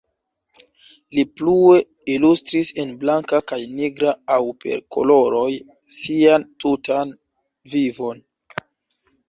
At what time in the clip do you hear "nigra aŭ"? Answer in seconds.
3.75-4.39